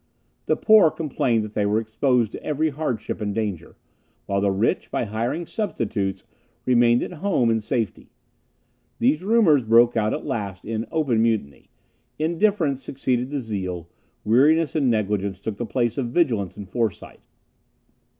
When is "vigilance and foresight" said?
16.07-17.27